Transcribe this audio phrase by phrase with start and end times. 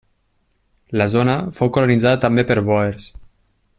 [1.01, 3.07] La zona fou colonitzada també per bòers.